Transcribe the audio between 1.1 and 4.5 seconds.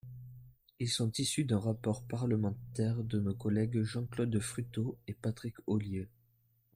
issus d’un rapport parlementaire de nos collègues Jean-Claude